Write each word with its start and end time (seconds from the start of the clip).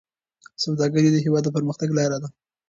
سوداګري 0.63 1.09
د 1.11 1.17
هېواد 1.25 1.43
د 1.45 1.49
پرمختګ 1.57 1.89
لاره 1.97 2.17
ده. 2.21 2.27